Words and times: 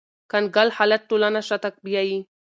کنګل 0.31 0.69
حالت 0.77 1.01
ټولنه 1.09 1.39
شاته 1.47 1.69
بیایي 1.85 2.17